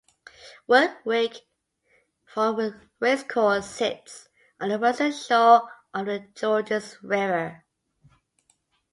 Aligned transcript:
Warwick 0.65 1.41
Farm 2.25 2.89
Racecourse 2.99 3.69
sits 3.69 4.29
on 4.59 4.69
the 4.69 4.79
western 4.79 5.11
shore 5.11 5.69
of 5.93 6.07
the 6.07 6.27
Georges 6.33 6.97
River. 7.03 7.63